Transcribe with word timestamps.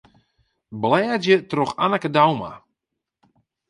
Blêdzje 0.81 1.35
troch 1.49 1.73
Anneke 1.83 2.09
Douma. 2.15 2.51